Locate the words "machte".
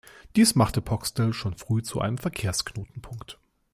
0.55-0.81